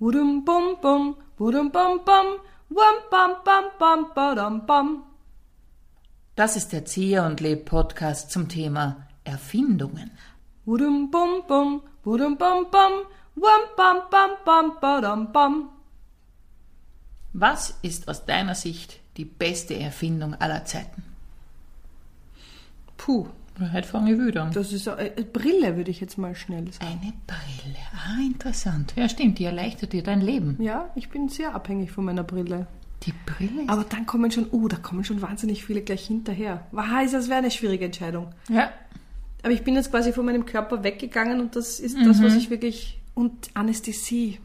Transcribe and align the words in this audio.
Wudum 0.00 0.46
bum 0.46 0.80
bum, 0.80 1.14
wudum 1.38 1.70
bum 1.70 2.00
bum, 2.06 2.26
wum 2.70 2.96
bam 3.10 3.34
bam 3.44 3.64
bam 3.78 4.06
badam 4.14 4.66
bam. 4.66 5.02
Das 6.36 6.56
ist 6.56 6.72
der 6.72 6.86
Zieher 6.86 7.26
und 7.26 7.40
Leb 7.40 7.66
Podcast 7.66 8.30
zum 8.30 8.48
Thema 8.48 9.06
Erfindungen. 9.24 10.10
Wudum 10.64 11.10
bum 11.10 11.42
bum, 11.46 11.82
wudum 12.02 12.38
bum 12.38 12.70
bum, 12.70 12.92
wum 13.34 13.62
bam 13.76 13.98
bam 14.10 14.30
bam 14.46 14.72
badam 14.80 15.32
bam. 15.32 15.68
Was 17.34 17.74
ist 17.82 18.08
aus 18.08 18.24
deiner 18.24 18.54
Sicht 18.54 19.00
die 19.18 19.26
beste 19.26 19.78
Erfindung 19.78 20.34
aller 20.34 20.64
Zeiten? 20.64 21.04
Puh, 22.96 23.26
Heute 23.72 23.86
fange 23.88 24.12
ich 24.12 24.18
wieder 24.18 24.44
an. 24.44 24.52
das 24.52 24.72
ist 24.72 24.88
eine 24.88 25.12
eine 25.16 25.24
Brille, 25.26 25.76
würde 25.76 25.90
ich 25.90 26.00
jetzt 26.00 26.16
mal 26.18 26.34
schnell 26.34 26.70
sagen. 26.72 26.98
Eine 27.02 27.12
Brille. 27.26 27.76
Ah, 27.94 28.20
interessant. 28.20 28.92
Ja, 28.96 29.08
stimmt, 29.08 29.38
die 29.38 29.44
erleichtert 29.44 29.92
dir 29.92 30.02
dein 30.02 30.20
Leben. 30.20 30.56
Ja, 30.60 30.90
ich 30.94 31.08
bin 31.10 31.28
sehr 31.28 31.54
abhängig 31.54 31.90
von 31.90 32.04
meiner 32.04 32.22
Brille. 32.24 32.66
Die 33.04 33.12
Brille. 33.26 33.64
Aber 33.68 33.84
dann 33.84 34.06
kommen 34.06 34.30
schon, 34.30 34.46
oh, 34.50 34.68
da 34.68 34.76
kommen 34.76 35.04
schon 35.04 35.22
wahnsinnig 35.22 35.64
viele 35.64 35.80
gleich 35.82 36.06
hinterher. 36.06 36.66
Was, 36.70 37.12
das 37.12 37.28
wäre 37.28 37.38
eine 37.38 37.50
schwierige 37.50 37.86
Entscheidung. 37.86 38.28
Ja, 38.48 38.70
Aber 39.42 39.52
ich 39.52 39.62
bin 39.62 39.74
jetzt 39.74 39.90
quasi 39.90 40.12
von 40.12 40.26
meinem 40.26 40.44
Körper 40.44 40.82
weggegangen 40.84 41.40
und 41.40 41.56
das 41.56 41.80
ist 41.80 41.96
das, 42.04 42.22
was 42.22 42.34
ich 42.34 42.50
wirklich. 42.50 43.00
Und 43.14 43.50
Anästhesie. 43.54 44.38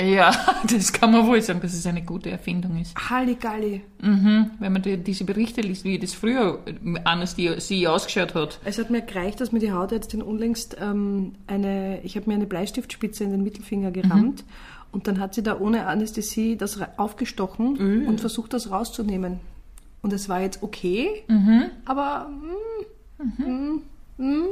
Ja, 0.00 0.32
das 0.70 0.92
kann 0.92 1.10
man 1.10 1.26
wohl 1.26 1.40
sagen, 1.42 1.60
dass 1.60 1.74
es 1.74 1.86
eine 1.86 2.02
gute 2.02 2.30
Erfindung 2.30 2.80
ist. 2.80 2.96
Halligalli. 2.96 3.82
Mhm. 4.00 4.50
Wenn 4.58 4.72
man 4.72 4.82
die, 4.82 4.96
diese 4.96 5.24
Berichte 5.24 5.60
liest, 5.60 5.84
wie 5.84 5.98
das 5.98 6.14
früher 6.14 6.60
Anästhesie 7.04 7.88
ausgeschaut 7.88 8.34
hat. 8.34 8.60
Es 8.64 8.78
hat 8.78 8.90
mir 8.90 9.02
gereicht, 9.02 9.40
dass 9.40 9.52
mir 9.52 9.58
die 9.58 9.72
Hautärztin 9.72 10.22
unlängst 10.22 10.76
ähm, 10.80 11.32
eine. 11.46 12.00
Ich 12.02 12.16
habe 12.16 12.28
mir 12.28 12.36
eine 12.36 12.46
Bleistiftspitze 12.46 13.24
in 13.24 13.30
den 13.30 13.42
Mittelfinger 13.42 13.90
gerammt 13.90 14.44
und 14.92 15.06
dann 15.06 15.20
hat 15.20 15.34
sie 15.34 15.42
da 15.42 15.58
ohne 15.58 15.86
Anästhesie 15.86 16.56
das 16.56 16.78
aufgestochen 16.96 18.06
und 18.06 18.20
versucht, 18.20 18.54
das 18.54 18.70
rauszunehmen. 18.70 19.40
Und 20.00 20.12
es 20.12 20.28
war 20.28 20.40
jetzt 20.40 20.62
okay, 20.62 21.24
aber. 21.84 22.30
Mm, 23.18 23.24
mm, 23.24 23.82
mm, 24.16 24.24
mm. 24.24 24.44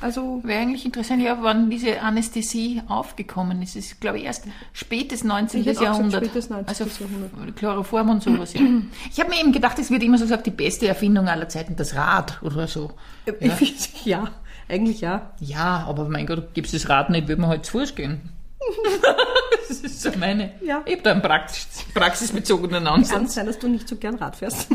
Also. 0.00 0.40
Wäre 0.44 0.60
eigentlich 0.60 0.84
interessant, 0.84 1.22
ja, 1.22 1.38
wann 1.42 1.70
diese 1.70 2.00
Anästhesie 2.00 2.82
aufgekommen 2.88 3.62
ist. 3.62 3.76
Es 3.76 3.86
ist, 3.92 4.00
glaube 4.00 4.18
ich, 4.18 4.24
erst 4.24 4.44
spätes 4.72 5.24
19. 5.24 5.60
Ich 5.60 5.66
hätte 5.66 5.78
auch 5.78 5.82
gesagt, 5.82 5.96
Jahrhundert. 5.96 6.24
spätes 6.24 6.50
19. 6.50 6.68
Also 6.68 6.84
Jahrhundert. 7.04 7.56
Chloroform 7.56 8.10
und 8.10 8.22
sowas, 8.22 8.54
ja. 8.54 8.60
Ich 9.12 9.20
habe 9.20 9.30
mir 9.30 9.40
eben 9.40 9.52
gedacht, 9.52 9.78
es 9.78 9.90
wird 9.90 10.02
immer 10.02 10.18
so 10.18 10.24
gesagt, 10.24 10.46
die 10.46 10.50
beste 10.50 10.86
Erfindung 10.86 11.28
aller 11.28 11.48
Zeiten, 11.48 11.76
das 11.76 11.94
Rad 11.94 12.42
oder 12.42 12.66
so. 12.66 12.92
Ja, 13.26 13.34
ja 14.04 14.30
eigentlich 14.68 15.00
ja. 15.00 15.32
Ja, 15.40 15.84
aber 15.86 16.08
mein 16.08 16.26
Gott, 16.26 16.54
gibt's 16.54 16.72
das 16.72 16.88
Rad 16.88 17.10
nicht, 17.10 17.28
würde 17.28 17.40
man 17.40 17.50
halt 17.50 17.64
zu 17.64 17.72
Fuß 17.72 17.94
gehen. 17.94 18.30
das 19.68 19.80
ist 19.80 20.02
so 20.02 20.10
meine. 20.18 20.52
Ja. 20.62 20.82
Ich 20.84 20.92
habe 20.92 21.02
da 21.02 21.12
einen 21.12 21.22
Praxis, 21.22 21.84
praxisbezogenen 21.94 22.84
Kann 22.84 22.94
Ansatz. 22.94 23.34
sein, 23.34 23.46
dass 23.46 23.58
du 23.58 23.68
nicht 23.68 23.88
so 23.88 23.96
gern 23.96 24.16
Rad 24.16 24.36
fährst. 24.36 24.68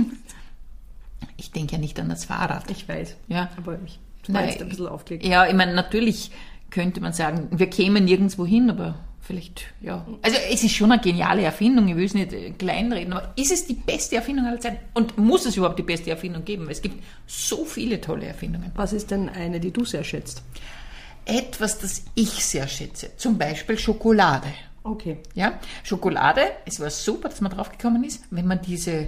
Ich 1.38 1.52
denke 1.52 1.74
ja 1.74 1.78
nicht 1.78 2.00
an 2.00 2.10
das 2.10 2.26
Fahrrad. 2.26 2.70
Ich 2.72 2.88
weiß. 2.88 3.16
Ja. 3.28 3.50
Aber 3.58 3.78
ich 3.86 4.00
Nein. 4.28 4.50
jetzt 4.50 4.62
ein 4.62 4.70
bisschen 4.70 4.88
aufgelegt. 4.88 5.26
Ja, 5.26 5.46
ich 5.46 5.54
meine, 5.54 5.74
natürlich 5.74 6.32
könnte 6.70 7.02
man 7.02 7.14
sagen, 7.14 7.50
wir 7.52 7.70
kämen 7.70 8.06
nirgendwo 8.06 8.46
hin, 8.46 8.70
aber 8.70 8.96
vielleicht, 9.22 9.66
ja. 9.82 10.06
Also 10.22 10.38
es 10.52 10.64
ist 10.64 10.74
schon 10.74 10.92
eine 10.92 11.02
geniale 11.02 11.44
Erfindung, 11.44 11.88
ich 11.88 11.96
will 11.96 12.06
es 12.06 12.14
nicht 12.14 12.34
äh, 12.34 12.52
kleinreden, 12.52 13.14
aber 13.14 13.34
ist 13.36 13.52
es 13.52 13.66
die 13.66 13.76
beste 13.76 14.16
Erfindung 14.16 14.46
aller 14.46 14.60
Zeiten? 14.60 14.80
Und 14.94 15.18
muss 15.18 15.46
es 15.46 15.56
überhaupt 15.56 15.80
die 15.80 15.84
beste 15.84 16.10
Erfindung 16.10 16.44
geben? 16.44 16.66
Weil 16.66 16.74
es 16.74 16.82
gibt 16.82 17.04
so 17.28 17.64
viele 17.66 18.02
tolle 18.02 18.26
Erfindungen. 18.26 18.72
Was 18.76 18.94
ist 18.94 19.12
denn 19.12 19.30
eine, 19.30 19.60
die 19.60 19.72
du 19.72 19.86
sehr 19.86 20.04
schätzt? 20.04 20.44
Etwas, 21.26 21.80
das 21.80 22.04
ich 22.16 22.30
sehr 22.30 22.68
schätze, 22.68 23.12
zum 23.16 23.38
Beispiel 23.38 23.78
Schokolade. 23.78 24.48
Okay. 24.84 25.18
Ja, 25.34 25.60
Schokolade, 25.84 26.42
es 26.66 26.80
war 26.82 26.90
super, 26.90 27.30
dass 27.30 27.40
man 27.40 27.54
draufgekommen 27.54 28.04
ist, 28.04 28.26
wenn 28.32 28.46
man 28.46 28.62
diese 28.62 29.08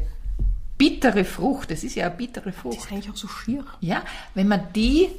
bittere 0.77 1.23
Frucht, 1.25 1.71
das 1.71 1.83
ist 1.83 1.95
ja 1.95 2.07
eine 2.07 2.15
bittere 2.15 2.51
Frucht, 2.51 2.77
ist 2.77 2.91
eigentlich 2.91 3.09
auch 3.09 3.15
so 3.15 3.27
schier. 3.27 3.63
ja, 3.81 4.03
wenn 4.33 4.47
man 4.47 4.61
die 4.75 5.09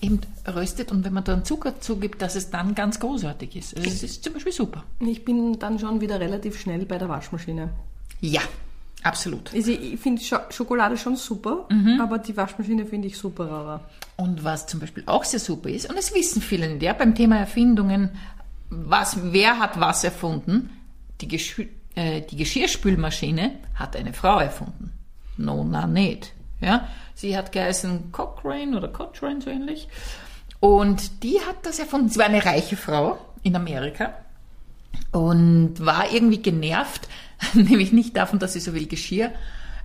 eben 0.00 0.20
röstet 0.46 0.90
und 0.90 1.04
wenn 1.04 1.12
man 1.12 1.24
dann 1.24 1.44
Zucker 1.44 1.80
zugibt, 1.80 2.20
dass 2.20 2.34
es 2.34 2.50
dann 2.50 2.74
ganz 2.74 2.98
großartig 2.98 3.56
ist. 3.56 3.76
Also 3.76 3.88
es 3.88 4.02
ist 4.02 4.24
zum 4.24 4.32
Beispiel 4.32 4.52
super. 4.52 4.82
Ich 5.00 5.24
bin 5.24 5.58
dann 5.58 5.78
schon 5.78 6.00
wieder 6.00 6.18
relativ 6.18 6.60
schnell 6.60 6.84
bei 6.86 6.98
der 6.98 7.08
Waschmaschine. 7.08 7.70
Ja, 8.20 8.40
absolut. 9.04 9.54
Also 9.54 9.70
ich 9.70 10.00
finde 10.00 10.20
Scho 10.20 10.38
Schokolade 10.50 10.96
schon 10.96 11.14
super, 11.14 11.68
aber 12.00 12.18
die 12.18 12.36
Waschmaschine 12.36 12.84
finde 12.84 13.08
ich 13.08 13.16
superer. 13.16 13.88
Und 14.16 14.42
was 14.42 14.66
zum 14.66 14.80
Beispiel 14.80 15.04
auch 15.06 15.22
sehr 15.24 15.40
super 15.40 15.68
ist, 15.68 15.88
und 15.88 15.96
das 15.96 16.12
wissen 16.14 16.42
viele 16.42 16.68
nicht, 16.68 16.82
ja, 16.82 16.94
beim 16.94 17.14
Thema 17.14 17.38
Erfindungen, 17.38 18.10
was, 18.70 19.18
wer 19.32 19.58
hat 19.60 19.78
was 19.78 20.02
erfunden? 20.02 20.70
Die, 21.20 21.28
Geschü 21.28 21.68
äh, 21.94 22.22
die 22.22 22.36
Geschirrspülmaschine 22.36 23.52
hat 23.74 23.94
eine 23.94 24.12
Frau 24.12 24.40
erfunden. 24.40 24.92
Nona 25.36 25.86
nicht. 25.86 26.32
Ja, 26.60 26.88
sie 27.14 27.36
hat 27.36 27.52
geheißen 27.52 28.12
Cochrane 28.12 28.76
oder 28.76 28.88
Cochrane 28.88 29.40
so 29.40 29.50
ähnlich. 29.50 29.88
Und 30.60 31.24
die 31.24 31.40
hat 31.40 31.56
das 31.64 31.78
erfunden. 31.78 32.08
Sie 32.08 32.18
war 32.18 32.26
eine 32.26 32.44
reiche 32.44 32.76
Frau 32.76 33.18
in 33.42 33.56
Amerika 33.56 34.14
und 35.10 35.74
war 35.84 36.12
irgendwie 36.12 36.40
genervt, 36.40 37.08
nämlich 37.54 37.92
nicht 37.92 38.16
davon, 38.16 38.38
dass 38.38 38.52
sie 38.52 38.60
so 38.60 38.72
viel 38.72 38.86
Geschirr 38.86 39.32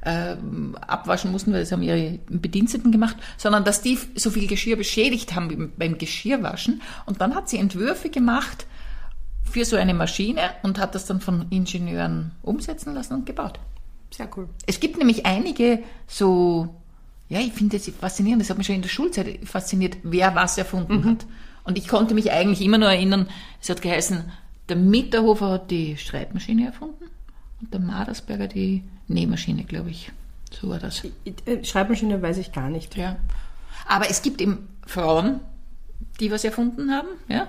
ähm, 0.03 0.75
abwaschen 0.79 1.31
mussten, 1.31 1.51
weil 1.51 1.61
das 1.61 1.71
haben 1.71 1.81
ihre 1.81 2.19
Bediensteten 2.29 2.91
gemacht, 2.91 3.17
sondern 3.37 3.63
dass 3.63 3.81
die 3.81 3.97
so 4.15 4.29
viel 4.29 4.47
Geschirr 4.47 4.77
beschädigt 4.77 5.35
haben 5.35 5.73
beim 5.77 5.97
Geschirrwaschen. 5.97 6.81
Und 7.05 7.21
dann 7.21 7.35
hat 7.35 7.49
sie 7.49 7.57
Entwürfe 7.57 8.09
gemacht 8.09 8.67
für 9.43 9.65
so 9.65 9.75
eine 9.75 9.93
Maschine 9.93 10.51
und 10.63 10.79
hat 10.79 10.95
das 10.95 11.05
dann 11.05 11.21
von 11.21 11.47
Ingenieuren 11.49 12.31
umsetzen 12.41 12.93
lassen 12.93 13.15
und 13.15 13.25
gebaut. 13.25 13.59
Sehr 14.17 14.29
cool. 14.35 14.49
Es 14.65 14.79
gibt 14.79 14.97
nämlich 14.97 15.27
einige 15.27 15.83
so, 16.07 16.75
ja, 17.29 17.39
ich 17.39 17.53
finde 17.53 17.77
das 17.77 17.87
faszinierend, 17.87 18.41
das 18.41 18.49
hat 18.49 18.57
mich 18.57 18.65
schon 18.65 18.75
in 18.75 18.81
der 18.81 18.89
Schulzeit 18.89 19.39
fasziniert, 19.43 19.97
wer 20.01 20.33
was 20.33 20.57
erfunden 20.57 21.05
hat. 21.05 21.27
Und 21.63 21.77
ich 21.77 21.87
konnte 21.87 22.15
mich 22.15 22.31
eigentlich 22.31 22.61
immer 22.61 22.79
nur 22.79 22.89
erinnern, 22.89 23.27
es 23.61 23.69
hat 23.69 23.83
geheißen, 23.83 24.31
der 24.69 24.75
Mitterhofer 24.75 25.51
hat 25.51 25.69
die 25.69 25.97
Streitmaschine 25.97 26.65
erfunden 26.65 27.05
und 27.61 27.71
der 27.71 27.79
Madersberger 27.79 28.47
die 28.47 28.83
Nähmaschine, 29.07 29.65
glaube 29.65 29.91
ich. 29.91 30.11
So 30.51 30.69
war 30.69 30.79
das. 30.79 31.03
Äh, 31.45 31.63
Schreibmaschine 31.63 32.19
weiß 32.19 32.37
ich 32.37 32.51
gar 32.51 32.69
nicht. 32.69 32.95
Ja. 32.95 33.17
Aber 33.85 34.09
es 34.09 34.23
gibt 34.23 34.41
eben 34.41 34.67
Frauen, 34.85 35.41
die 36.19 36.31
was 36.31 36.43
erfunden 36.43 36.91
haben, 36.91 37.09
ja. 37.27 37.47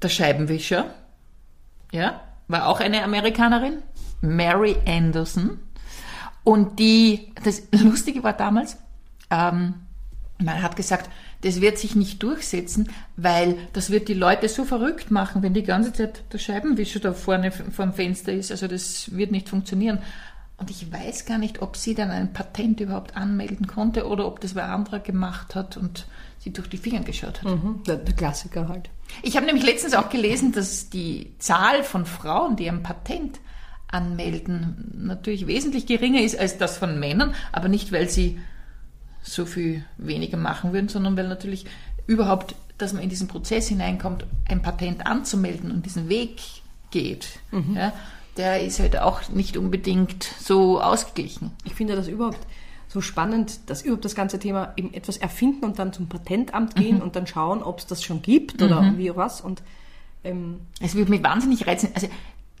Der 0.00 0.08
Scheibenwischer, 0.08 0.94
ja, 1.92 2.22
war 2.46 2.68
auch 2.68 2.80
eine 2.80 3.02
Amerikanerin, 3.02 3.82
Mary 4.20 4.76
Anderson. 4.86 5.58
Und 6.44 6.78
die, 6.78 7.32
das 7.44 7.62
Lustige 7.72 8.22
war 8.22 8.32
damals, 8.32 8.78
ähm, 9.30 9.74
man 10.40 10.62
hat 10.62 10.76
gesagt, 10.76 11.10
das 11.42 11.60
wird 11.60 11.78
sich 11.78 11.94
nicht 11.94 12.22
durchsetzen, 12.22 12.90
weil 13.16 13.56
das 13.72 13.90
wird 13.90 14.08
die 14.08 14.14
Leute 14.14 14.48
so 14.48 14.64
verrückt 14.64 15.10
machen, 15.10 15.42
wenn 15.42 15.54
die 15.54 15.62
ganze 15.62 15.92
Zeit 15.92 16.22
der 16.32 16.38
Scheibenwischer 16.38 17.00
da 17.00 17.12
vorne 17.12 17.52
vor 17.52 17.86
dem 17.86 17.92
Fenster 17.92 18.32
ist. 18.32 18.50
Also 18.50 18.66
das 18.66 19.14
wird 19.14 19.30
nicht 19.30 19.48
funktionieren. 19.48 20.00
Und 20.56 20.70
ich 20.70 20.90
weiß 20.90 21.26
gar 21.26 21.38
nicht, 21.38 21.62
ob 21.62 21.76
sie 21.76 21.94
dann 21.94 22.10
ein 22.10 22.32
Patent 22.32 22.80
überhaupt 22.80 23.16
anmelden 23.16 23.68
konnte 23.68 24.08
oder 24.08 24.26
ob 24.26 24.40
das 24.40 24.56
wer 24.56 24.68
anderer 24.70 24.98
gemacht 24.98 25.54
hat 25.54 25.76
und 25.76 26.06
sie 26.40 26.52
durch 26.52 26.68
die 26.68 26.78
Finger 26.78 27.00
geschaut 27.00 27.42
hat. 27.42 27.44
Mhm. 27.44 27.82
Der 27.86 27.98
Klassiker 27.98 28.68
halt. 28.68 28.90
Ich 29.22 29.36
habe 29.36 29.46
nämlich 29.46 29.64
letztens 29.64 29.94
auch 29.94 30.08
gelesen, 30.08 30.50
dass 30.50 30.90
die 30.90 31.32
Zahl 31.38 31.84
von 31.84 32.06
Frauen, 32.06 32.56
die 32.56 32.68
ein 32.68 32.82
Patent 32.82 33.38
anmelden, 33.88 34.92
natürlich 35.06 35.46
wesentlich 35.46 35.86
geringer 35.86 36.20
ist 36.20 36.38
als 36.38 36.58
das 36.58 36.76
von 36.78 36.98
Männern, 37.00 37.34
aber 37.52 37.68
nicht, 37.68 37.90
weil 37.92 38.08
sie 38.08 38.38
so 39.22 39.46
viel 39.46 39.84
weniger 39.96 40.36
machen 40.36 40.72
würden, 40.72 40.88
sondern 40.88 41.16
weil 41.16 41.28
natürlich 41.28 41.66
überhaupt, 42.06 42.54
dass 42.78 42.92
man 42.92 43.02
in 43.02 43.08
diesen 43.08 43.28
Prozess 43.28 43.68
hineinkommt, 43.68 44.24
ein 44.48 44.62
Patent 44.62 45.06
anzumelden 45.06 45.70
und 45.70 45.84
diesen 45.86 46.08
Weg 46.08 46.40
geht, 46.90 47.40
ja, 47.74 47.92
der 48.36 48.62
ist 48.62 48.78
halt 48.78 48.98
auch 48.98 49.28
nicht 49.30 49.56
unbedingt 49.56 50.22
so 50.22 50.80
ausgeglichen. 50.80 51.50
Ich 51.64 51.74
finde 51.74 51.96
das 51.96 52.08
überhaupt 52.08 52.38
so 52.86 53.00
spannend, 53.02 53.58
dass 53.66 53.82
überhaupt 53.82 54.04
das 54.04 54.14
ganze 54.14 54.38
Thema 54.38 54.72
eben 54.76 54.94
etwas 54.94 55.16
erfinden 55.18 55.64
und 55.64 55.78
dann 55.78 55.92
zum 55.92 56.08
Patentamt 56.08 56.74
gehen 56.76 57.02
und 57.02 57.16
dann 57.16 57.26
schauen, 57.26 57.62
ob 57.62 57.80
es 57.80 57.86
das 57.86 58.02
schon 58.02 58.22
gibt 58.22 58.62
oder 58.62 58.94
wie 58.96 59.14
was. 59.14 59.40
Und 59.40 59.62
ähm, 60.24 60.60
Es 60.80 60.94
würde 60.94 61.10
mich 61.10 61.22
wahnsinnig 61.22 61.66
reizen. 61.66 61.90
Also 61.94 62.08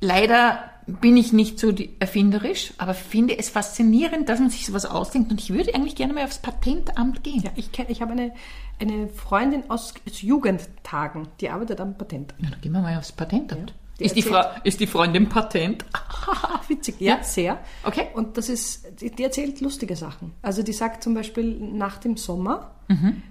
leider 0.00 0.70
bin 0.86 1.16
ich 1.16 1.32
nicht 1.32 1.58
so 1.58 1.72
erfinderisch, 1.98 2.72
aber 2.78 2.94
finde 2.94 3.38
es 3.38 3.50
faszinierend, 3.50 4.28
dass 4.28 4.40
man 4.40 4.48
sich 4.48 4.64
sowas 4.64 4.86
ausdenkt. 4.86 5.30
Und 5.30 5.40
ich 5.40 5.50
würde 5.50 5.74
eigentlich 5.74 5.96
gerne 5.96 6.14
mal 6.14 6.24
aufs 6.24 6.38
Patentamt 6.38 7.22
gehen. 7.22 7.42
ja, 7.42 7.50
ich 7.56 7.72
kenne, 7.72 7.90
ich 7.90 8.00
habe 8.00 8.12
eine, 8.12 8.32
eine 8.80 9.08
Freundin 9.08 9.68
aus, 9.68 9.94
aus 10.08 10.22
Jugendtagen, 10.22 11.28
die 11.40 11.50
arbeitet 11.50 11.80
am 11.80 11.96
Patent. 11.96 12.34
Ja, 12.38 12.50
dann 12.50 12.60
gehen 12.60 12.72
wir 12.72 12.80
mal 12.80 12.96
aufs 12.96 13.12
Patentamt. 13.12 13.74
Die 13.98 14.04
ist, 14.04 14.16
die 14.16 14.22
Frau, 14.22 14.42
ist 14.62 14.80
die 14.80 14.86
Freundin 14.86 15.28
Patent? 15.28 15.84
Ach, 15.92 16.62
witzig, 16.68 17.00
ja, 17.00 17.22
sehr. 17.22 17.58
Okay. 17.82 18.08
Und 18.14 18.38
das 18.38 18.48
ist, 18.48 19.00
die, 19.00 19.10
die 19.10 19.24
erzählt 19.24 19.60
lustige 19.60 19.96
Sachen. 19.96 20.32
Also 20.40 20.62
die 20.62 20.72
sagt 20.72 21.02
zum 21.02 21.14
Beispiel, 21.14 21.58
nach 21.58 21.98
dem 21.98 22.16
Sommer 22.16 22.76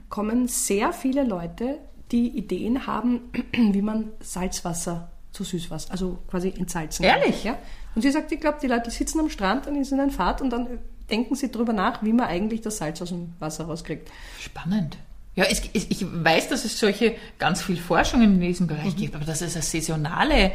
kommen 0.09 0.47
sehr 0.47 0.93
viele 0.93 1.23
Leute, 1.23 1.79
die 2.11 2.37
Ideen 2.37 2.85
haben, 2.85 3.31
wie 3.53 3.81
man 3.81 4.11
Salzwasser 4.19 5.09
zu 5.37 5.43
Süßwasser, 5.43 5.91
also 5.91 6.19
quasi 6.27 6.53
entsalzen. 6.57 7.05
Ehrlich? 7.05 7.43
Ja. 7.43 7.57
Und 7.95 8.01
sie 8.01 8.11
sagt, 8.11 8.31
ich 8.31 8.39
glaube, 8.39 8.57
die 8.61 8.67
Leute 8.67 8.89
sitzen 8.89 9.19
am 9.19 9.29
Strand, 9.29 9.67
dann 9.67 9.75
ist 9.75 9.91
in 9.91 9.99
ein 9.99 10.11
Fahrt 10.11 10.41
und 10.41 10.49
dann 10.49 10.67
denken 11.09 11.35
sie 11.35 11.51
darüber 11.51 11.73
nach, 11.73 12.03
wie 12.03 12.11
man 12.11 12.27
eigentlich 12.27 12.61
das 12.61 12.77
Salz 12.77 13.01
aus 13.01 13.09
dem 13.09 13.33
Wasser 13.39 13.65
rauskriegt. 13.65 14.09
Spannend. 14.39 14.97
Ja, 15.35 15.45
es, 15.45 15.61
ich 15.73 16.05
weiß, 16.11 16.49
dass 16.49 16.65
es 16.65 16.79
solche 16.79 17.15
ganz 17.37 17.61
viel 17.61 17.77
Forschung 17.77 18.23
in 18.23 18.41
diesem 18.41 18.65
Bereich 18.65 18.95
mhm. 18.95 18.99
gibt, 18.99 19.15
aber 19.15 19.25
dass 19.25 19.41
es 19.41 19.53
eine 19.55 19.63
saisonale 19.63 20.51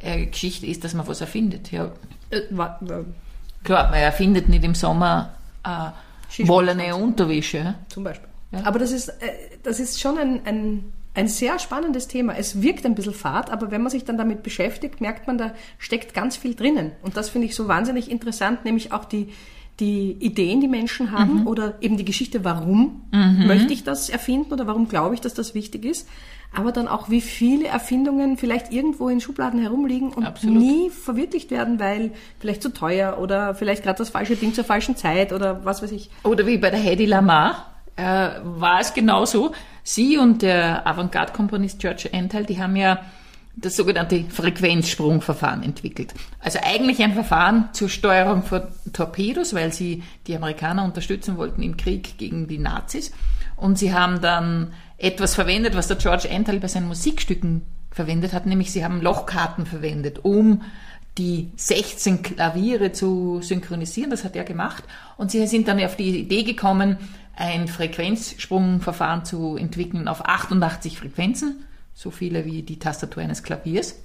äh, 0.00 0.26
Geschichte 0.26 0.66
ist, 0.66 0.82
dass 0.82 0.94
man 0.94 1.06
was 1.06 1.20
erfindet. 1.20 1.70
Ja. 1.70 1.92
Äh, 2.30 2.42
war, 2.50 2.80
äh, 2.82 3.04
Klar, 3.62 3.90
man 3.90 4.00
erfindet 4.00 4.48
nicht 4.48 4.64
im 4.64 4.74
Sommer 4.74 5.36
äh, 5.64 6.46
wollene 6.46 6.96
Unterwäsche. 6.96 7.76
Zum 7.88 8.02
Beispiel. 8.02 8.28
Ja. 8.50 8.64
Aber 8.64 8.80
das 8.80 8.90
ist, 8.90 9.08
äh, 9.08 9.14
das 9.62 9.78
ist 9.78 10.00
schon 10.00 10.18
ein, 10.18 10.40
ein, 10.44 10.92
ein 11.16 11.28
sehr 11.28 11.58
spannendes 11.58 12.08
Thema. 12.08 12.36
Es 12.36 12.60
wirkt 12.60 12.84
ein 12.84 12.94
bisschen 12.94 13.14
fad, 13.14 13.50
aber 13.50 13.70
wenn 13.70 13.82
man 13.82 13.90
sich 13.90 14.04
dann 14.04 14.18
damit 14.18 14.42
beschäftigt, 14.42 15.00
merkt 15.00 15.26
man, 15.26 15.38
da 15.38 15.54
steckt 15.78 16.12
ganz 16.12 16.36
viel 16.36 16.54
drinnen. 16.54 16.92
Und 17.02 17.16
das 17.16 17.30
finde 17.30 17.46
ich 17.46 17.54
so 17.54 17.68
wahnsinnig 17.68 18.10
interessant, 18.10 18.66
nämlich 18.66 18.92
auch 18.92 19.06
die, 19.06 19.32
die 19.80 20.12
Ideen, 20.20 20.60
die 20.60 20.68
Menschen 20.68 21.12
haben 21.12 21.40
mhm. 21.40 21.46
oder 21.46 21.74
eben 21.80 21.96
die 21.96 22.04
Geschichte, 22.04 22.44
warum 22.44 23.02
mhm. 23.12 23.46
möchte 23.46 23.72
ich 23.72 23.82
das 23.82 24.10
erfinden 24.10 24.52
oder 24.52 24.66
warum 24.66 24.88
glaube 24.88 25.14
ich, 25.14 25.22
dass 25.22 25.32
das 25.32 25.54
wichtig 25.54 25.86
ist. 25.86 26.06
Aber 26.54 26.70
dann 26.70 26.86
auch, 26.86 27.08
wie 27.08 27.22
viele 27.22 27.66
Erfindungen 27.66 28.36
vielleicht 28.36 28.70
irgendwo 28.70 29.08
in 29.08 29.20
Schubladen 29.20 29.60
herumliegen 29.60 30.12
und 30.12 30.24
Absolut. 30.24 30.58
nie 30.58 30.90
verwirklicht 30.90 31.50
werden, 31.50 31.80
weil 31.80 32.12
vielleicht 32.38 32.62
zu 32.62 32.72
teuer 32.72 33.18
oder 33.18 33.54
vielleicht 33.54 33.82
gerade 33.82 33.98
das 33.98 34.10
falsche 34.10 34.36
Ding 34.36 34.52
zur 34.52 34.64
falschen 34.64 34.96
Zeit 34.96 35.32
oder 35.32 35.64
was 35.64 35.82
weiß 35.82 35.92
ich. 35.92 36.10
Oder 36.24 36.46
wie 36.46 36.58
bei 36.58 36.70
der 36.70 36.78
Hedy 36.78 37.06
Lamar 37.06 37.74
äh, 37.96 38.30
war 38.42 38.80
es 38.80 38.92
genauso. 38.92 39.52
Sie 39.88 40.18
und 40.18 40.42
der 40.42 40.84
Avantgarde-Komponist 40.84 41.78
George 41.78 42.08
Entel, 42.10 42.44
die 42.44 42.60
haben 42.60 42.74
ja 42.74 43.02
das 43.54 43.76
sogenannte 43.76 44.24
Frequenzsprungverfahren 44.24 45.62
entwickelt. 45.62 46.12
Also 46.40 46.58
eigentlich 46.60 47.04
ein 47.04 47.14
Verfahren 47.14 47.68
zur 47.72 47.88
Steuerung 47.88 48.42
von 48.42 48.62
Torpedos, 48.92 49.54
weil 49.54 49.72
sie 49.72 50.02
die 50.26 50.34
Amerikaner 50.34 50.84
unterstützen 50.84 51.36
wollten 51.36 51.62
im 51.62 51.76
Krieg 51.76 52.18
gegen 52.18 52.48
die 52.48 52.58
Nazis. 52.58 53.12
Und 53.54 53.78
sie 53.78 53.94
haben 53.94 54.20
dann 54.20 54.72
etwas 54.98 55.36
verwendet, 55.36 55.76
was 55.76 55.86
der 55.86 55.98
George 55.98 56.28
Entel 56.28 56.58
bei 56.58 56.66
seinen 56.66 56.88
Musikstücken 56.88 57.62
verwendet 57.92 58.32
hat, 58.32 58.44
nämlich 58.44 58.72
sie 58.72 58.84
haben 58.84 59.00
Lochkarten 59.00 59.66
verwendet, 59.66 60.18
um 60.24 60.62
die 61.18 61.50
16 61.56 62.22
Klaviere 62.22 62.92
zu 62.92 63.40
synchronisieren. 63.42 64.10
Das 64.10 64.24
hat 64.24 64.36
er 64.36 64.44
gemacht. 64.44 64.84
Und 65.16 65.30
sie 65.30 65.46
sind 65.46 65.68
dann 65.68 65.82
auf 65.82 65.96
die 65.96 66.20
Idee 66.20 66.42
gekommen, 66.42 66.98
ein 67.36 67.68
Frequenzsprungverfahren 67.68 69.24
zu 69.24 69.56
entwickeln 69.56 70.08
auf 70.08 70.26
88 70.26 70.98
Frequenzen 70.98 71.66
so 71.96 72.10
viele 72.10 72.44
wie 72.44 72.62
die 72.62 72.78
Tastatur 72.78 73.22
eines 73.22 73.42
Klaviers, 73.42 73.96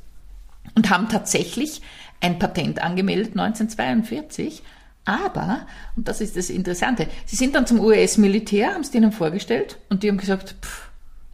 und 0.75 0.89
haben 0.89 1.09
tatsächlich 1.09 1.81
ein 2.21 2.39
Patent 2.39 2.81
angemeldet 2.81 3.31
1942. 3.31 4.63
Aber, 5.03 5.65
und 5.95 6.07
das 6.07 6.21
ist 6.21 6.37
das 6.37 6.49
Interessante, 6.49 7.07
sie 7.25 7.35
sind 7.35 7.55
dann 7.55 7.67
zum 7.67 7.79
US-Militär, 7.79 8.73
haben 8.73 8.81
es 8.81 8.91
denen 8.91 9.11
vorgestellt 9.11 9.77
und 9.89 10.03
die 10.03 10.09
haben 10.09 10.17
gesagt, 10.17 10.55
pff, 10.61 10.89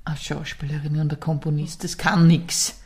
eine 0.05 0.17
Schauspielerin 0.17 0.99
und 0.99 1.13
ein 1.13 1.19
Komponist, 1.19 1.83
das 1.83 1.97
kann 1.97 2.27
nix. 2.27 2.81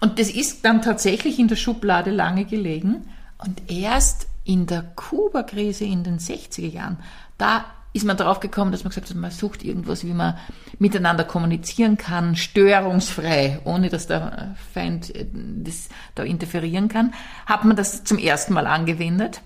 Und 0.00 0.18
das 0.18 0.30
ist 0.30 0.64
dann 0.64 0.82
tatsächlich 0.82 1.38
in 1.38 1.48
der 1.48 1.56
Schublade 1.56 2.10
lange 2.10 2.44
gelegen 2.44 3.08
und 3.38 3.70
erst 3.70 4.28
in 4.44 4.66
der 4.66 4.82
Kuba-Krise 4.82 5.84
in 5.84 6.04
den 6.04 6.18
60er 6.18 6.68
Jahren, 6.68 6.98
da 7.36 7.64
ist 7.92 8.04
man 8.04 8.16
darauf 8.16 8.40
gekommen, 8.40 8.70
dass 8.70 8.84
man 8.84 8.90
gesagt 8.90 9.10
hat, 9.10 9.16
man 9.16 9.30
sucht 9.30 9.64
irgendwas, 9.64 10.04
wie 10.04 10.12
man 10.12 10.36
miteinander 10.78 11.24
kommunizieren 11.24 11.96
kann, 11.96 12.36
störungsfrei, 12.36 13.60
ohne 13.64 13.88
dass 13.88 14.06
der 14.06 14.54
Feind 14.72 15.14
äh, 15.14 15.26
das 15.32 15.88
da 16.14 16.22
interferieren 16.22 16.88
kann, 16.88 17.14
hat 17.46 17.64
man 17.64 17.76
das 17.76 18.04
zum 18.04 18.18
ersten 18.18 18.54
Mal 18.54 18.66
angewendet. 18.66 19.40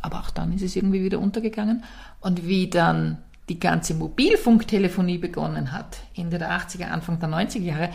Aber 0.00 0.20
auch 0.20 0.30
dann 0.30 0.52
ist 0.52 0.62
es 0.62 0.76
irgendwie 0.76 1.02
wieder 1.02 1.18
untergegangen. 1.18 1.84
Und 2.20 2.46
wie 2.46 2.70
dann 2.70 3.18
die 3.48 3.58
ganze 3.58 3.94
Mobilfunktelefonie 3.94 5.18
begonnen 5.18 5.72
hat, 5.72 5.98
Ende 6.14 6.38
der 6.38 6.50
80er, 6.52 6.84
Anfang 6.84 7.18
der 7.18 7.28
90er 7.28 7.60
Jahre, 7.60 7.90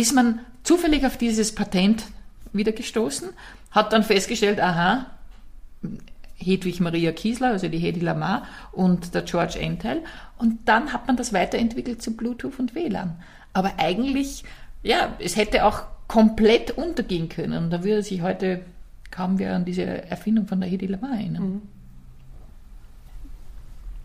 ist 0.00 0.14
man 0.14 0.40
zufällig 0.62 1.04
auf 1.06 1.16
dieses 1.16 1.54
Patent 1.54 2.04
wieder 2.52 2.72
gestoßen, 2.72 3.30
hat 3.70 3.92
dann 3.92 4.02
festgestellt, 4.02 4.60
aha, 4.60 5.06
Hedwig 6.36 6.80
Maria 6.80 7.12
Kiesler, 7.12 7.48
also 7.48 7.68
die 7.68 7.78
Hedy 7.78 8.00
Lamar 8.00 8.46
und 8.72 9.14
der 9.14 9.22
George 9.22 9.58
Entel. 9.58 10.02
Und 10.38 10.68
dann 10.68 10.92
hat 10.92 11.06
man 11.06 11.16
das 11.16 11.32
weiterentwickelt 11.32 12.00
zu 12.00 12.16
Bluetooth 12.16 12.58
und 12.58 12.74
WLAN. 12.74 13.16
Aber 13.52 13.72
eigentlich, 13.78 14.44
ja, 14.82 15.16
es 15.18 15.36
hätte 15.36 15.64
auch 15.64 15.82
komplett 16.06 16.70
untergehen 16.70 17.28
können. 17.28 17.64
Und 17.64 17.70
da 17.70 17.82
würde 17.82 18.02
sich 18.02 18.22
heute 18.22 18.60
kaum 19.10 19.38
wer 19.38 19.54
an 19.54 19.64
diese 19.64 19.82
Erfindung 19.84 20.46
von 20.46 20.60
der 20.60 20.70
Hedy 20.70 20.86
Lamar 20.86 21.18
erinnern. 21.18 21.42
Mhm. 21.42 21.62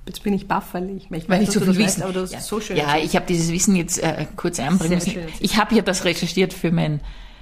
Jetzt 0.06 0.24
bin 0.24 0.34
ich 0.34 0.48
baff, 0.48 0.74
weil 0.74 0.90
ich 0.90 1.10
weil 1.12 1.44
ich 1.44 1.52
so 1.52 1.62
viel 1.62 1.70
wissen. 1.70 1.80
Weißt, 1.80 2.02
aber 2.02 2.14
das 2.14 2.32
ja. 2.32 2.40
ist 2.40 2.48
so 2.48 2.60
schön. 2.60 2.76
Ja, 2.76 2.98
ich 2.98 3.16
habe 3.16 3.26
dieses 3.26 3.52
Wissen 3.52 3.76
jetzt 3.76 4.00
äh, 4.00 4.26
kurz 4.36 4.60
einbringen 4.60 4.96
müssen. 4.96 5.16
Ich 5.40 5.58
habe 5.58 5.76
ja 5.76 5.82
das 5.82 6.04
recherchiert 6.04 6.54
für 6.54 6.72
mein 6.72 7.00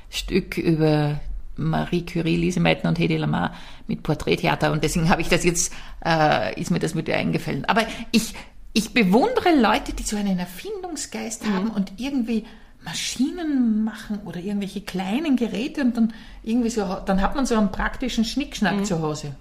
Stück 0.09 0.57
über 0.57 1.19
Marie 1.55 2.05
Curie, 2.05 2.35
Lise 2.35 2.59
Meitner 2.59 2.89
und 2.89 2.99
Hedy 2.99 3.17
Lamar 3.17 3.55
mit 3.87 4.03
Porträttheater 4.03 4.71
und 4.71 4.83
deswegen 4.83 5.09
habe 5.09 5.21
ich 5.21 5.29
das 5.29 5.43
jetzt, 5.43 5.73
äh, 6.05 6.59
ist 6.59 6.71
mir 6.71 6.79
das 6.79 6.93
mit 6.93 7.09
eingefallen. 7.09 7.65
Aber 7.65 7.85
ich, 8.11 8.33
ich 8.73 8.93
bewundere 8.93 9.55
Leute, 9.59 9.93
die 9.93 10.03
so 10.03 10.15
einen 10.15 10.39
Erfindungsgeist 10.39 11.45
mhm. 11.45 11.53
haben 11.53 11.69
und 11.71 11.93
irgendwie 11.97 12.45
Maschinen 12.83 13.83
machen 13.83 14.19
oder 14.25 14.39
irgendwelche 14.39 14.81
kleinen 14.81 15.35
Geräte 15.35 15.81
und 15.81 15.97
dann 15.97 16.13
irgendwie 16.43 16.69
so, 16.69 16.97
dann 17.05 17.21
hat 17.21 17.35
man 17.35 17.45
so 17.45 17.55
einen 17.55 17.71
praktischen 17.71 18.25
Schnickschnack 18.25 18.77
mhm. 18.77 18.85
zu 18.85 19.01
Hause. 19.01 19.35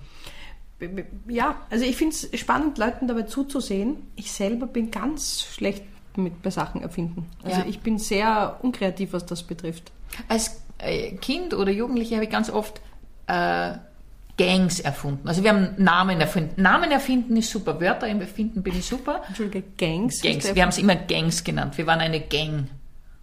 Ja, 1.28 1.60
also 1.70 1.84
ich 1.84 1.96
finde 1.96 2.14
es 2.14 2.38
spannend, 2.38 2.78
Leuten 2.78 3.08
dabei 3.08 3.22
zuzusehen. 3.22 3.96
Ich 4.16 4.32
selber 4.32 4.66
bin 4.66 4.90
ganz 4.90 5.42
schlecht 5.42 5.84
mit 6.16 6.42
bei 6.42 6.50
Sachen 6.50 6.82
erfinden. 6.82 7.26
Also 7.42 7.60
ja. 7.60 7.66
ich 7.66 7.80
bin 7.80 7.98
sehr 7.98 8.58
unkreativ, 8.62 9.12
was 9.12 9.26
das 9.26 9.42
betrifft. 9.42 9.92
Als 10.28 10.62
äh, 10.78 11.12
Kind 11.16 11.54
oder 11.54 11.70
Jugendliche 11.70 12.16
habe 12.16 12.24
ich 12.24 12.30
ganz 12.30 12.50
oft 12.50 12.80
äh, 13.26 13.74
Gangs 14.36 14.80
erfunden. 14.80 15.28
Also 15.28 15.42
wir 15.42 15.50
haben 15.50 15.74
Namen 15.76 16.20
erfunden. 16.20 16.60
Namen 16.60 16.90
erfinden 16.90 17.36
ist 17.36 17.50
super, 17.50 17.80
Wörter 17.80 18.06
erfinden 18.08 18.62
bin 18.62 18.76
ich 18.76 18.86
super. 18.86 19.22
Entschuldige, 19.28 19.62
Gangs? 19.76 20.22
Gangs. 20.22 20.54
Wir 20.54 20.62
haben 20.62 20.70
es 20.70 20.78
immer 20.78 20.96
Gangs 20.96 21.44
genannt. 21.44 21.76
Wir 21.76 21.86
waren 21.86 22.00
eine 22.00 22.20
Gang. 22.20 22.68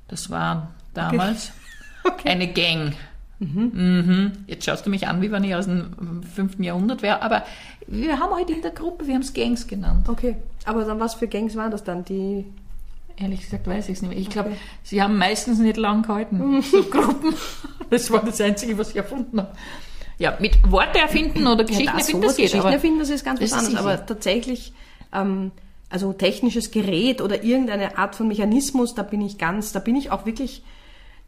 Das 0.08 0.30
war 0.30 0.74
damals 0.94 1.48
okay. 1.48 1.54
Okay. 2.08 2.30
eine 2.30 2.54
Gang. 2.54 2.94
Mhm. 3.40 3.72
Mhm. 3.74 4.32
Jetzt 4.48 4.66
schaust 4.66 4.86
du 4.86 4.90
mich 4.90 5.08
an, 5.08 5.22
wie 5.22 5.32
wenn 5.32 5.44
ich 5.44 5.56
aus 5.56 5.66
dem 5.66 6.24
5. 6.36 6.60
Jahrhundert 6.60 7.02
wäre, 7.02 7.22
aber 7.22 7.44
wir 7.88 8.20
haben 8.20 8.34
heute 8.34 8.54
in 8.54 8.62
der 8.62 8.72
Gruppe, 8.72 9.08
wir 9.08 9.14
haben 9.14 9.22
es 9.22 9.34
Gangs 9.34 9.68
genannt. 9.68 10.10
Okay, 10.10 10.38
aber 10.66 10.84
dann 10.86 11.00
was 11.00 11.16
für 11.16 11.28
Gangs 11.28 11.56
waren 11.56 11.72
das 11.72 11.84
dann? 11.84 12.04
Die 12.04 12.46
Ehrlich 13.20 13.42
gesagt 13.42 13.66
weiß 13.66 13.90
ich 13.90 13.96
es 13.96 14.02
nicht 14.04 14.12
mehr. 14.12 14.20
Ich 14.20 14.30
glaube, 14.30 14.50
okay. 14.50 14.60
sie 14.84 15.02
haben 15.02 15.18
meistens 15.18 15.58
nicht 15.58 15.78
lang 15.78 16.04
gehalten, 16.04 16.62
so 16.62 16.84
Gruppen. 16.84 17.34
Das 17.90 18.12
war 18.12 18.24
das 18.24 18.42
Einzige, 18.42 18.78
was 18.78 18.90
ich 18.90 18.98
erfunden 18.98 19.40
habe. 19.40 19.56
Ja, 20.20 20.36
mit 20.42 20.70
Worte 20.70 21.00
erfinden 21.00 21.48
oder 21.48 21.64
Geschichten 21.64 21.86
ja, 21.86 22.00
erfinden, 22.00 22.22
das 22.24 22.36
geht. 22.36 22.48
Geschichten 22.48 22.68
erfinden, 22.68 23.00
das 23.00 23.10
ist 23.10 23.24
ganz 23.24 23.40
was 23.40 23.54
anderes. 23.54 23.78
Aber 23.78 24.06
tatsächlich, 24.06 24.74
ähm, 25.14 25.52
also 25.90 26.12
technisches 26.12 26.72
Gerät 26.72 27.22
oder 27.22 27.46
irgendeine 27.46 27.98
Art 27.98 28.16
von 28.16 28.28
Mechanismus, 28.28 28.94
da 28.94 29.04
bin 29.04 29.22
ich 29.22 29.38
ganz, 29.38 29.72
da 29.72 29.80
bin 29.80 29.96
ich 29.96 30.12
auch 30.12 30.26
wirklich, 30.26 30.64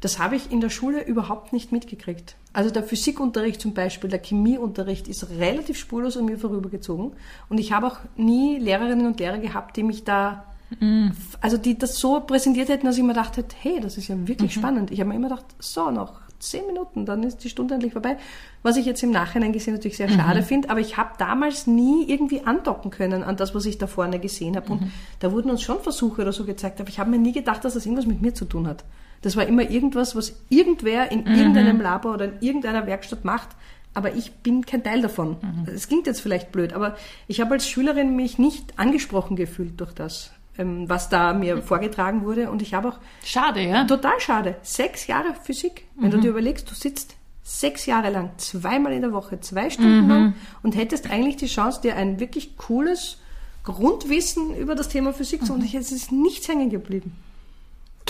das 0.01 0.20
habe 0.20 0.36
ich 0.36 0.51
in 0.51 0.62
der 0.62 0.70
Schule 0.70 1.03
überhaupt 1.03 1.51
nicht 1.53 1.72
mitgekriegt. 1.72 2.36
Also 2.53 2.70
der 2.70 2.84
Physikunterricht 2.84 3.62
zum 3.62 3.74
Beispiel, 3.74 4.10
der 4.10 4.22
Chemieunterricht 4.22 5.08
ist 5.08 5.29
relativ 5.32 5.77
spurlos 5.77 6.18
an 6.18 6.25
mir 6.25 6.38
vorübergezogen. 6.38 7.12
Und 7.50 7.58
ich 7.58 7.72
habe 7.72 7.88
auch 7.88 7.98
nie 8.15 8.58
Lehrerinnen 8.58 9.08
und 9.08 9.20
Lehrer 9.20 9.39
gehabt, 9.39 9.77
die 9.77 9.84
mich 9.84 10.03
da 10.03 10.46
Mhm. 10.79 11.12
Also 11.41 11.58
die 11.58 11.77
das 11.77 11.98
so 11.98 12.20
präsentiert 12.20 12.70
hätten, 12.70 12.86
dass 12.86 12.98
ich 12.98 13.03
mir 13.03 13.13
dachte, 13.13 13.44
hey, 13.62 13.79
das 13.82 13.98
ist 13.98 14.08
ja 14.08 14.27
wirklich 14.27 14.56
mhm. 14.56 14.60
spannend. 14.60 14.91
Ich 14.91 15.00
habe 15.00 15.10
mir 15.10 15.15
immer 15.15 15.29
gedacht, 15.29 15.46
so, 15.60 15.89
noch 15.89 16.22
zehn 16.39 16.65
Minuten, 16.68 17.06
dann 17.06 17.24
ist 17.24 17.44
die 17.44 17.50
Stunde 17.50 17.74
endlich 17.74 17.94
vorbei. 17.94 18.18
Was 18.63 18.77
ich 18.77 18.86
jetzt 18.86 19.03
im 19.03 19.12
Nachhinein 19.12 19.51
gesehen 19.51 19.74
natürlich 19.74 19.98
sehr 19.98 20.10
schade 20.10 20.41
mhm. 20.41 20.46
finde, 20.46 20.70
aber 20.70 20.79
ich 20.79 20.96
habe 20.96 21.12
damals 21.18 21.68
nie 21.68 22.08
irgendwie 22.08 22.41
andocken 22.46 22.91
können 22.91 23.24
an 23.24 23.36
das, 23.36 23.53
was 23.56 23.65
ich 23.65 23.77
da 23.77 23.88
vorne 23.88 24.20
gesehen 24.20 24.56
habe. 24.56 24.72
Und 24.72 24.82
mhm. 24.82 24.91
da 25.20 25.32
wurden 25.32 25.50
uns 25.50 25.62
schon 25.62 25.79
Versuche 25.82 26.22
oder 26.22 26.32
so 26.32 26.46
gezeigt, 26.46 26.79
aber 26.79 26.89
ich 26.89 27.00
habe 27.00 27.10
mir 27.10 27.20
nie 27.20 27.34
gedacht, 27.34 27.65
dass 27.65 27.74
das 27.74 27.86
irgendwas 27.86 28.06
mit 28.06 28.22
mir 28.22 28.34
zu 28.34 28.46
tun 28.46 28.68
hat. 28.68 28.86
Das 29.21 29.35
war 29.35 29.45
immer 29.45 29.69
irgendwas, 29.69 30.15
was 30.15 30.33
irgendwer 30.49 31.11
in 31.11 31.21
mhm. 31.21 31.35
irgendeinem 31.35 31.81
Labor 31.81 32.13
oder 32.13 32.25
in 32.25 32.41
irgendeiner 32.41 32.88
Werkstatt 32.88 33.25
macht, 33.25 33.49
aber 33.93 34.13
ich 34.13 34.31
bin 34.31 34.65
kein 34.65 34.83
Teil 34.83 35.01
davon. 35.01 35.38
Es 35.73 35.88
klingt 35.88 36.07
jetzt 36.07 36.21
vielleicht 36.21 36.51
blöd, 36.51 36.73
aber 36.73 36.95
ich 37.27 37.41
habe 37.41 37.51
als 37.51 37.67
Schülerin 37.67 38.15
mich 38.15 38.38
nicht 38.38 38.77
angesprochen 38.77 39.35
gefühlt 39.35 39.79
durch 39.79 39.93
das. 39.93 40.31
Ähm, 40.59 40.89
was 40.89 41.07
da 41.07 41.33
mir 41.33 41.61
vorgetragen 41.61 42.25
wurde. 42.25 42.51
Und 42.51 42.61
ich 42.61 42.73
habe 42.73 42.89
auch. 42.89 42.97
Schade, 43.23 43.61
ja? 43.61 43.85
Total 43.85 44.19
schade. 44.19 44.57
Sechs 44.61 45.07
Jahre 45.07 45.33
Physik. 45.41 45.85
Wenn 45.95 46.07
mhm. 46.07 46.11
du 46.11 46.17
dir 46.19 46.29
überlegst, 46.31 46.69
du 46.69 46.75
sitzt 46.75 47.15
sechs 47.43 47.85
Jahre 47.85 48.09
lang, 48.09 48.31
zweimal 48.38 48.91
in 48.91 49.01
der 49.01 49.13
Woche, 49.13 49.39
zwei 49.39 49.69
Stunden 49.69 50.03
mhm. 50.03 50.09
lang 50.09 50.33
und 50.61 50.75
hättest 50.75 51.09
eigentlich 51.09 51.38
die 51.38 51.47
Chance, 51.47 51.81
dir 51.81 51.95
ein 51.95 52.19
wirklich 52.19 52.57
cooles 52.57 53.17
Grundwissen 53.63 54.55
über 54.55 54.75
das 54.75 54.89
Thema 54.89 55.13
Physik 55.13 55.45
zu 55.45 55.53
mhm. 55.53 55.61
und 55.61 55.73
es 55.73 55.91
ist 55.91 56.11
nichts 56.11 56.47
hängen 56.47 56.69
geblieben. 56.69 57.15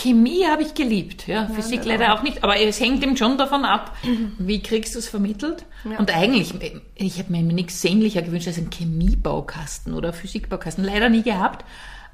Chemie 0.00 0.46
habe 0.46 0.62
ich 0.62 0.74
geliebt, 0.74 1.26
ja, 1.26 1.46
Physik 1.46 1.82
genau. 1.82 1.94
leider 1.94 2.14
auch 2.14 2.22
nicht, 2.22 2.42
aber 2.42 2.58
es 2.58 2.80
hängt 2.80 3.02
eben 3.02 3.16
schon 3.16 3.36
davon 3.36 3.66
ab, 3.66 3.94
wie 4.38 4.62
kriegst 4.62 4.94
du 4.94 4.98
es 4.98 5.08
vermittelt. 5.08 5.66
Ja. 5.84 5.98
Und 5.98 6.14
eigentlich, 6.14 6.54
ich 6.94 7.18
habe 7.18 7.32
mir 7.32 7.42
nichts 7.42 7.82
sehnlicher 7.82 8.22
gewünscht 8.22 8.48
als 8.48 8.56
einen 8.56 8.70
Chemiebaukasten 8.70 9.92
oder 9.92 10.12
Physikbaukasten. 10.12 10.84
Leider 10.84 11.10
nie 11.10 11.22
gehabt. 11.22 11.64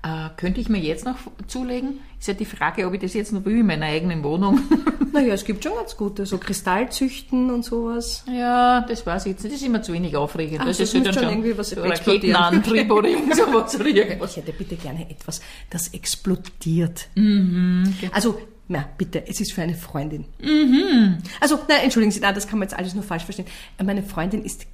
Äh, 0.03 0.31
könnte 0.37 0.61
ich 0.61 0.69
mir 0.69 0.79
jetzt 0.79 1.05
noch 1.05 1.17
zulegen? 1.47 2.01
Ist 2.19 2.29
ja 2.29 2.35
die 2.35 2.45
Frage, 2.45 2.87
ob 2.87 2.95
ich 2.95 3.01
das 3.01 3.15
jetzt 3.15 3.33
noch 3.33 3.45
will 3.45 3.59
in 3.61 3.67
meiner 3.67 3.87
eigenen 3.87 4.23
Wohnung. 4.25 4.61
Naja, 5.13 5.33
es 5.33 5.47
gibt 5.47 5.65
schon 5.65 5.73
ganz 5.75 5.97
gute, 5.97 6.27
so 6.27 6.37
Kristallzüchten 6.37 7.51
und 7.51 7.65
sowas. 7.65 8.23
ja, 8.31 8.83
das 8.83 9.07
weiß 9.07 9.25
ich 9.25 9.33
jetzt 9.33 9.45
nicht. 9.45 9.55
Das 9.55 9.63
ist 9.63 9.67
immer 9.67 9.81
zu 9.81 9.95
wenig 9.95 10.15
aufregend. 10.15 10.61
Ach, 10.61 10.67
das 10.67 10.77
das 10.77 10.89
ist 10.91 10.95
halt 10.95 11.07
dann 11.07 11.15
schon 11.15 11.29
irgendwie 11.31 11.57
was. 11.57 11.75
Raketenantrieb 11.75 12.91
oder 12.91 13.09
irgend 13.09 13.35
sowas 13.37 13.75
oder 13.81 13.87
irgendwas. 13.87 14.33
Ich 14.33 14.37
hätte 14.37 14.53
bitte 14.53 14.77
gerne 14.77 15.09
etwas, 15.11 15.41
das 15.71 15.89
explodiert. 15.95 17.09
Mhm, 17.15 17.95
Also, 18.13 18.39
na, 18.69 18.85
bitte, 18.99 19.27
es 19.27 19.41
ist 19.41 19.53
für 19.55 19.63
eine 19.63 19.75
Freundin. 19.75 20.27
Mhm. 20.43 21.17
Also, 21.41 21.61
nein, 21.67 21.79
entschuldigen 21.85 22.11
Sie, 22.13 22.21
nein, 22.21 22.35
das 22.35 22.47
kann 22.47 22.59
man 22.59 22.69
jetzt 22.69 22.77
alles 22.79 22.93
nur 22.95 23.03
falsch 23.03 23.25
verstehen. 23.25 23.47
Meine 23.83 24.03
Freundin 24.03 24.45
ist 24.45 24.67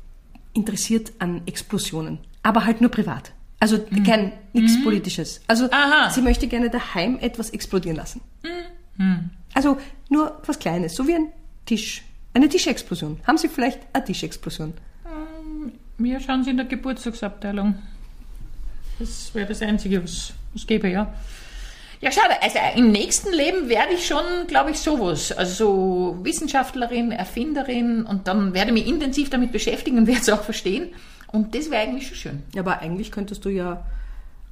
interessiert 0.54 1.12
an 1.20 1.42
Explosionen, 1.46 2.18
aber 2.42 2.64
halt 2.64 2.80
nur 2.80 2.90
privat. 2.90 3.32
Also 3.62 3.78
kein 4.04 4.32
nichts 4.52 4.82
Politisches. 4.82 5.40
Also 5.46 5.66
Mhm. 5.66 5.70
Aha. 5.72 6.10
sie 6.10 6.20
möchte 6.20 6.48
gerne 6.48 6.68
daheim 6.68 7.18
etwas 7.20 7.50
explodieren 7.50 7.96
lassen. 7.96 8.20
Mhm. 8.96 9.30
Also 9.54 9.78
nur 10.08 10.42
was 10.44 10.58
Kleines, 10.58 10.96
so 10.96 11.06
wie 11.06 11.14
ein 11.14 11.28
Tisch. 11.64 12.02
Eine 12.34 12.48
Tischexplosion. 12.48 13.20
Haben 13.24 13.38
Sie 13.38 13.46
vielleicht 13.48 13.78
eine 13.92 14.04
Tischexplosion? 14.04 14.74
Wir 15.96 16.18
schauen 16.18 16.42
Sie 16.42 16.50
in 16.50 16.56
der 16.56 16.66
Geburtstagsabteilung. 16.66 17.76
Das 18.98 19.32
wäre 19.32 19.46
das 19.48 19.62
Einzige, 19.62 20.02
was 20.02 20.32
es 20.56 20.66
gäbe, 20.66 20.88
ja. 20.88 21.14
Ja, 22.00 22.10
schade. 22.10 22.34
Also 22.42 22.58
im 22.76 22.90
nächsten 22.90 23.32
Leben 23.32 23.68
werde 23.68 23.92
ich 23.94 24.04
schon, 24.04 24.24
glaube 24.48 24.72
ich, 24.72 24.80
sowas. 24.80 25.30
Also 25.30 26.16
so 26.16 26.24
Wissenschaftlerin, 26.24 27.12
Erfinderin 27.12 28.02
und 28.04 28.26
dann 28.26 28.54
werde 28.54 28.70
ich 28.72 28.74
mich 28.74 28.88
intensiv 28.88 29.30
damit 29.30 29.52
beschäftigen 29.52 29.98
und 29.98 30.08
werde 30.08 30.20
es 30.20 30.28
auch 30.30 30.42
verstehen. 30.42 30.88
Und 31.32 31.54
das 31.54 31.70
wäre 31.70 31.82
eigentlich 31.82 32.06
schon 32.08 32.16
schön. 32.16 32.42
Ja, 32.54 32.62
aber 32.62 32.80
eigentlich 32.80 33.10
könntest 33.10 33.44
du 33.44 33.48
ja, 33.48 33.84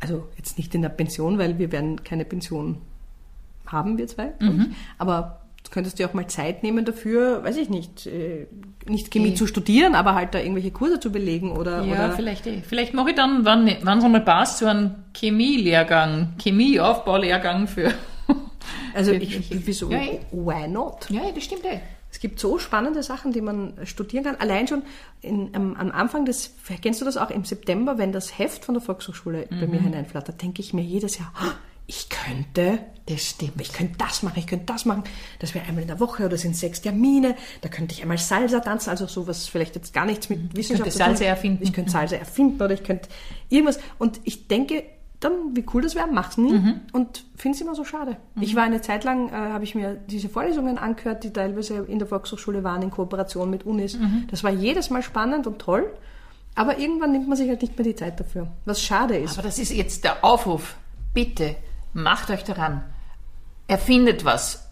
also 0.01 0.27
jetzt 0.37 0.57
nicht 0.59 0.75
in 0.75 0.83
der 0.83 0.89
Pension, 0.89 1.39
weil 1.39 1.59
wir 1.59 1.71
werden 1.73 2.03
keine 2.05 2.25
Pension 2.25 2.79
haben, 3.67 3.99
wir 3.99 4.07
zwei, 4.09 4.33
ich. 4.41 4.49
aber 4.99 5.41
du 5.63 5.71
könntest 5.71 5.99
dir 5.99 6.09
auch 6.09 6.15
mal 6.15 6.27
Zeit 6.27 6.63
nehmen 6.63 6.85
dafür, 6.85 7.45
weiß 7.45 7.57
ich 7.59 7.69
nicht, 7.69 8.07
äh, 8.07 8.47
nicht 8.87 9.11
Chemie 9.13 9.29
Die- 9.31 9.35
zu 9.35 9.47
studieren, 9.47 9.95
aber 9.95 10.15
halt 10.15 10.35
da 10.35 10.39
irgendwelche 10.41 10.71
Kurse 10.73 10.99
zu 10.99 11.13
belegen 11.13 11.53
oder, 11.53 11.83
Ja, 11.85 11.93
oder 12.07 12.13
vielleicht 12.13 12.47
eh. 12.47 12.63
Vielleicht 12.67 12.95
mache 12.95 13.11
ich 13.11 13.17
dann, 13.17 13.45
wann 13.45 13.69
es 13.69 13.85
einmal 13.87 14.23
passt, 14.23 14.59
so 14.59 14.67
einen 14.67 15.05
Chemielehrgang, 15.15 16.33
Chemieaufbaulehrgang 16.39 17.69
für. 17.69 17.93
also 18.95 19.13
ich, 19.13 19.51
wieso, 19.67 19.91
Ja, 19.91 19.99
eh. 19.99 20.21
why 20.33 20.67
not? 20.67 21.09
Ja, 21.11 21.23
das 21.33 21.45
stimmt 21.45 21.65
eh. 21.67 21.81
Es 22.13 22.19
gibt 22.19 22.41
so 22.41 22.59
spannende 22.59 23.03
Sachen, 23.03 23.33
die 23.33 23.41
man 23.41 23.75
studieren 23.85 24.25
kann. 24.25 24.37
Allein 24.37 24.67
schon 24.67 24.83
in, 25.21 25.55
am, 25.55 25.75
am 25.77 25.91
Anfang 25.93 26.25
des, 26.25 26.55
kennst 26.83 27.01
du 27.01 27.05
das 27.05 27.17
auch 27.17 27.31
im 27.31 27.45
September, 27.45 27.99
wenn 27.99 28.13
das 28.13 28.39
Heft 28.39 28.65
von 28.65 28.75
der 28.75 28.83
Volkshochschule 28.83 29.47
bei 29.51 29.67
Mhm. 29.67 29.71
mir 29.71 29.81
hineinflattert, 29.81 30.43
denke 30.43 30.61
ich 30.61 30.73
mir 30.75 30.83
jedes 30.83 31.19
Jahr, 31.19 31.33
"Ah, 31.37 31.53
ich 31.87 32.09
könnte 32.09 32.81
Das 33.07 33.25
stimmt. 33.27 33.61
ich 33.61 33.73
könnte 33.73 33.95
das 33.99 34.23
machen, 34.23 34.39
ich 34.39 34.47
könnte 34.47 34.67
das 34.67 34.85
machen. 34.85 35.03
Das 35.41 35.55
wäre 35.55 35.67
einmal 35.67 35.83
in 35.83 35.89
der 35.89 35.99
Woche 35.99 36.25
oder 36.25 36.37
sind 36.37 36.55
sechs 36.57 36.81
Termine. 36.81 37.35
Da 37.63 37.69
könnte 37.69 37.93
ich 37.95 38.03
einmal 38.03 38.19
Salsa 38.19 38.61
tanzen, 38.61 38.91
also 38.91 39.07
sowas 39.09 39.49
vielleicht 39.49 39.75
jetzt 39.75 39.93
gar 39.93 40.07
nichts 40.07 40.29
mit 40.29 40.57
Wissenschaft 40.57 40.83
könnte 40.85 40.91
zu 40.93 40.99
tun. 40.99 41.07
Salsa 41.17 41.25
erfinden. 41.25 41.63
Ich 41.65 41.73
könnte 41.73 41.91
Salsa 41.91 42.15
erfinden 42.17 42.63
oder 42.63 42.75
ich 42.75 42.85
könnte 42.85 43.09
irgendwas. 43.49 43.81
Und 43.99 44.21
ich 44.25 44.47
denke 44.47 44.85
dann, 45.21 45.55
wie 45.55 45.65
cool 45.75 45.83
das 45.83 45.95
wäre, 45.95 46.07
mach's 46.11 46.39
nie 46.39 46.53
Mhm. 46.53 46.81
und 46.93 47.25
finde 47.37 47.55
es 47.57 47.61
immer 47.61 47.75
so 47.75 47.85
schade. 47.85 48.17
Ich 48.41 48.57
war 48.57 48.63
eine 48.63 48.81
Zeit 48.81 49.05
lang, 49.05 49.29
äh, 49.29 49.33
habe 49.33 49.65
ich 49.65 49.75
mir 49.75 49.95
diese 50.09 50.29
Vorlesungen 50.31 50.79
angehört, 50.79 51.25
die 51.25 51.31
teilweise 51.33 51.85
in 51.85 51.99
der 51.99 52.09
Volkshochschule 52.09 52.65
waren, 52.65 52.81
in 52.83 52.91
Kooperation 52.91 53.51
mit 53.51 53.65
Unis. 53.67 53.99
Mhm. 53.99 54.25
Das 54.31 54.43
war 54.45 54.51
jedes 54.51 54.89
Mal 54.91 55.03
spannend 55.03 55.47
und 55.47 55.59
toll. 55.59 55.93
Aber 56.55 56.79
irgendwann 56.79 57.13
nimmt 57.13 57.29
man 57.29 57.37
sich 57.37 57.49
halt 57.49 57.63
nicht 57.63 57.77
mehr 57.79 57.85
die 57.85 57.95
Zeit 57.95 58.19
dafür. 58.19 58.49
Was 58.65 58.83
schade 58.83 59.17
ist. 59.17 59.35
Aber 59.35 59.43
das 59.43 59.59
ist 59.59 59.73
jetzt 59.73 60.03
der 60.05 60.25
Aufruf. 60.25 60.77
Bitte, 61.15 61.55
macht 61.93 62.31
euch 62.31 62.43
daran. 62.45 62.83
Erfindet 63.69 64.25
was. 64.25 64.67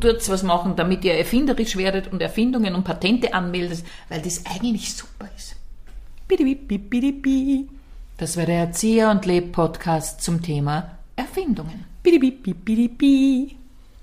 Tut's 0.00 0.28
was 0.28 0.42
machen, 0.42 0.76
damit 0.76 1.04
ihr 1.04 1.14
erfinderisch 1.14 1.76
werdet 1.76 2.10
und 2.12 2.20
Erfindungen 2.22 2.74
und 2.74 2.84
Patente 2.84 3.34
anmeldet, 3.34 3.84
weil 4.08 4.22
das 4.22 4.44
eigentlich 4.46 4.94
super 4.94 5.28
ist. 5.36 5.56
Bidi, 6.26 6.44
bidi, 6.54 6.78
bidi, 6.78 7.12
bidi. 7.12 7.68
Das 8.18 8.36
war 8.36 8.46
der 8.46 8.58
Erzieher 8.58 9.12
und 9.12 9.26
Leb 9.26 9.52
Podcast 9.52 10.22
zum 10.22 10.42
Thema 10.42 10.98
Erfindungen. 11.14 11.84
Bidi, 12.02 12.18
bidi, 12.18 12.52
bidi, 12.52 12.88
bidi. 12.88 13.57